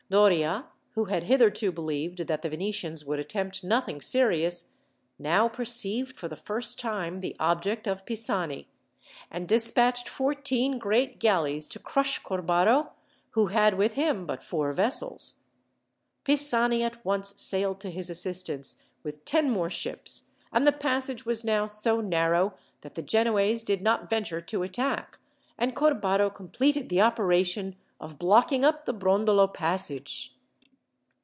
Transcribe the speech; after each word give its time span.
Doria, 0.11 0.65
who 0.95 1.05
had 1.05 1.23
hitherto 1.23 1.71
believed 1.71 2.27
that 2.27 2.41
the 2.41 2.49
Venetians 2.49 3.05
would 3.05 3.17
attempt 3.17 3.63
nothing 3.63 4.01
serious, 4.01 4.73
now 5.17 5.47
perceived 5.47 6.17
for 6.19 6.27
the 6.27 6.35
first 6.35 6.77
time 6.81 7.21
the 7.21 7.33
object 7.39 7.87
of 7.87 8.05
Pisani, 8.05 8.67
and 9.31 9.47
despatched 9.47 10.09
fourteen 10.09 10.79
great 10.79 11.17
galleys 11.17 11.65
to 11.69 11.79
crush 11.79 12.19
Corbaro, 12.21 12.89
who 13.29 13.45
had 13.47 13.75
with 13.77 13.93
him 13.93 14.25
but 14.25 14.43
four 14.43 14.73
vessels. 14.73 15.35
Pisani 16.25 16.83
at 16.83 17.05
once 17.05 17.41
sailed 17.41 17.79
to 17.79 17.89
his 17.89 18.09
assistance, 18.09 18.83
with 19.03 19.23
ten 19.23 19.49
more 19.49 19.69
ships, 19.69 20.31
and 20.51 20.67
the 20.67 20.73
passage 20.73 21.25
was 21.25 21.45
now 21.45 21.65
so 21.65 22.01
narrow 22.01 22.53
that 22.81 22.95
the 22.95 23.01
Genoese 23.01 23.63
did 23.63 23.81
not 23.81 24.09
venture 24.09 24.41
to 24.41 24.61
attack, 24.61 25.19
and 25.57 25.73
Corbaro 25.73 26.29
completed 26.29 26.89
the 26.89 26.99
operation 26.99 27.77
of 27.99 28.17
blocking 28.17 28.65
up 28.65 28.85
the 28.87 28.93
Brondolo 28.95 29.45
passage. 29.47 30.35